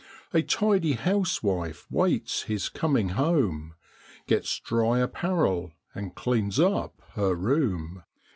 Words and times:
A 0.33 0.41
tidy 0.41 0.93
housewife 0.93 1.85
waits 1.91 2.41
his 2.41 2.69
coming 2.69 3.09
home, 3.09 3.75
Gets 4.25 4.59
dry 4.59 4.97
apparel, 4.97 5.73
and 5.93 6.15
cleans 6.15 6.59
up 6.59 6.99
her 7.13 7.35
room. 7.35 8.03